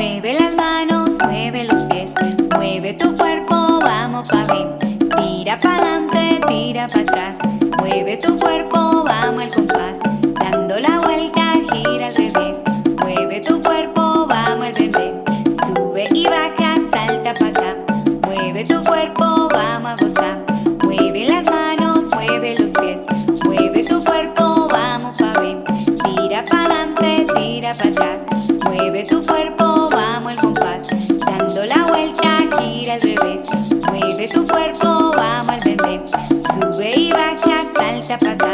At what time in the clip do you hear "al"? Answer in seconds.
9.42-9.50, 12.06-12.14, 14.64-14.72, 30.32-30.38, 32.94-33.00, 35.50-35.60